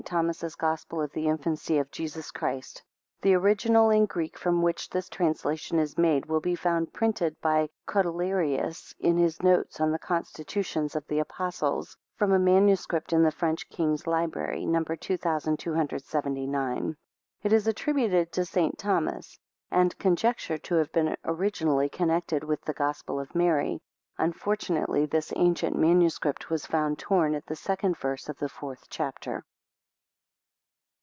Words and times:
THOMAS'S 0.03 0.55
GOSPEL 0.55 0.99
OF 1.03 1.11
THE 1.11 1.27
INFANCY 1.27 1.77
OF 1.77 1.91
JESUS 1.91 2.31
CHRIST. 2.31 2.81
[The 3.21 3.35
original 3.35 3.91
in 3.91 4.07
Greek, 4.07 4.35
from 4.35 4.63
which 4.63 4.89
this 4.89 5.07
translation 5.07 5.77
is 5.77 5.95
made, 5.95 6.25
will 6.25 6.39
be 6.39 6.55
found 6.55 6.91
printed 6.91 7.39
by 7.39 7.69
Cotelerius, 7.87 8.95
in 8.99 9.15
his 9.19 9.43
notes 9.43 9.79
on 9.79 9.91
the 9.91 9.99
constitutions 9.99 10.95
of 10.95 11.05
the 11.05 11.19
Apostles, 11.19 11.95
from 12.15 12.31
a 12.33 12.39
MS. 12.39 12.87
in 13.11 13.21
the 13.21 13.29
French 13.31 13.69
King's 13.69 14.07
Library, 14.07 14.65
No. 14.65 14.83
2279. 14.83 16.97
It 17.43 17.53
is 17.53 17.67
attributed 17.67 18.31
to 18.31 18.43
St. 18.43 18.79
Thomas, 18.79 19.37
and 19.69 19.95
conjectured 19.99 20.63
to 20.63 20.73
have 20.77 20.91
been 20.91 21.15
originally 21.23 21.89
connected 21.89 22.43
with 22.43 22.63
the, 22.65 22.73
Gospel 22.73 23.19
of 23.19 23.35
Mary. 23.35 23.79
Unfortunately 24.17 25.05
this 25.05 25.31
ancient 25.35 25.77
MS. 25.77 26.17
was 26.49 26.65
found 26.65 26.97
torn 26.97 27.35
at 27.35 27.45
the 27.45 27.55
second 27.55 27.95
verse 27.97 28.27
of 28.29 28.39
the 28.39 28.49
fourth 28.49 28.85
chapter. 28.89 29.45